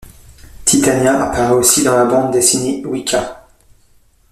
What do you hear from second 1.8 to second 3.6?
dans la bande-dessinée Wika.